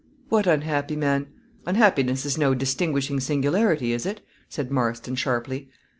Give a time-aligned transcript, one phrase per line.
[0.29, 1.27] "What unhappy man?
[1.67, 5.69] Unhappiness is no distinguishing singularity, is it?" said Marston, sharply.